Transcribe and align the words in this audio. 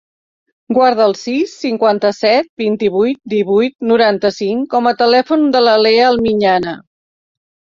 Guarda 0.75 1.03
el 1.09 1.11
sis, 1.23 1.51
cinquanta-set, 1.65 2.49
vint-i-vuit, 2.63 3.21
divuit, 3.35 3.75
noranta-cinc 3.93 4.67
com 4.75 4.91
a 4.93 4.97
telèfon 5.03 5.47
de 5.57 5.63
la 5.67 5.77
Lea 5.87 6.09
Almiñana. 6.09 6.75